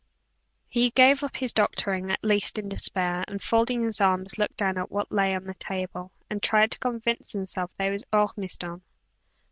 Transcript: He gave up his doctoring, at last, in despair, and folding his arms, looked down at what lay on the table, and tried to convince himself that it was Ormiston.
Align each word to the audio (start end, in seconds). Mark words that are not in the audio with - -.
He 0.67 0.89
gave 0.89 1.23
up 1.23 1.35
his 1.37 1.53
doctoring, 1.53 2.09
at 2.09 2.23
last, 2.23 2.57
in 2.57 2.67
despair, 2.67 3.23
and 3.27 3.39
folding 3.39 3.83
his 3.83 4.01
arms, 4.01 4.39
looked 4.39 4.57
down 4.57 4.79
at 4.79 4.89
what 4.89 5.11
lay 5.11 5.35
on 5.35 5.43
the 5.43 5.53
table, 5.53 6.11
and 6.27 6.41
tried 6.41 6.71
to 6.71 6.79
convince 6.79 7.33
himself 7.33 7.69
that 7.77 7.89
it 7.89 7.91
was 7.91 8.05
Ormiston. 8.11 8.81